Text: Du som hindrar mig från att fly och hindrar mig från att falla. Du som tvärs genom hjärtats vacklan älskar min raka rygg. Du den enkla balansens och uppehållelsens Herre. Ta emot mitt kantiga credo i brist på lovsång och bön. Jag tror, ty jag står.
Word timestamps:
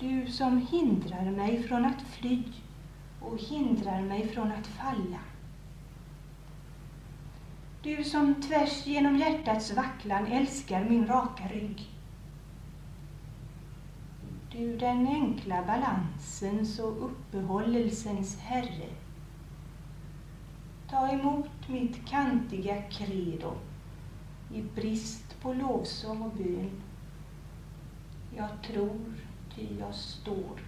Du 0.00 0.26
som 0.26 0.66
hindrar 0.70 1.30
mig 1.30 1.62
från 1.62 1.84
att 1.84 2.02
fly 2.02 2.42
och 3.20 3.38
hindrar 3.38 4.02
mig 4.02 4.28
från 4.28 4.52
att 4.52 4.66
falla. 4.66 5.20
Du 7.82 8.04
som 8.04 8.42
tvärs 8.42 8.86
genom 8.86 9.16
hjärtats 9.16 9.76
vacklan 9.76 10.26
älskar 10.26 10.84
min 10.84 11.06
raka 11.06 11.48
rygg. 11.48 11.86
Du 14.52 14.76
den 14.76 15.06
enkla 15.06 15.64
balansens 15.66 16.78
och 16.78 17.04
uppehållelsens 17.04 18.38
Herre. 18.38 18.88
Ta 20.90 21.08
emot 21.08 21.68
mitt 21.68 22.06
kantiga 22.06 22.82
credo 22.82 23.52
i 24.54 24.62
brist 24.62 25.40
på 25.40 25.52
lovsång 25.52 26.22
och 26.22 26.32
bön. 26.36 26.70
Jag 28.36 28.62
tror, 28.62 29.14
ty 29.56 29.66
jag 29.80 29.94
står. 29.94 30.60